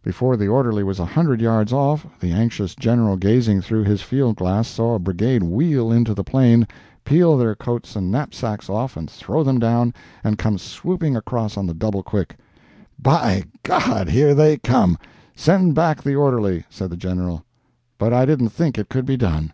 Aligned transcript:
Before 0.00 0.36
the 0.36 0.46
orderly 0.46 0.84
was 0.84 1.00
a 1.00 1.04
hundred 1.04 1.40
yards 1.40 1.72
off, 1.72 2.06
the 2.20 2.30
anxious 2.30 2.76
General 2.76 3.16
gazing 3.16 3.62
through 3.62 3.82
his 3.82 4.00
field 4.00 4.36
glass, 4.36 4.68
saw 4.68 4.94
a 4.94 5.00
brigade 5.00 5.42
wheel 5.42 5.90
into 5.90 6.14
the 6.14 6.22
plain, 6.22 6.68
peel 7.04 7.36
their 7.36 7.56
coats 7.56 7.96
and 7.96 8.08
knapsacks 8.08 8.70
off 8.70 8.96
and 8.96 9.10
throw 9.10 9.42
them 9.42 9.58
down, 9.58 9.92
and 10.22 10.38
come 10.38 10.56
sweeping 10.56 11.16
across 11.16 11.56
on 11.56 11.66
the 11.66 11.74
double 11.74 12.04
quick. 12.04 12.36
"By 12.96 13.42
G—. 13.66 14.08
here 14.08 14.36
they 14.36 14.58
come!—send 14.58 15.74
back 15.74 16.00
the 16.00 16.14
orderly," 16.14 16.62
said 16.70 16.90
the 16.90 16.96
General—"but 16.96 18.12
I 18.12 18.24
didn't 18.24 18.50
think 18.50 18.78
it 18.78 18.88
could 18.88 19.04
be 19.04 19.16
done." 19.16 19.52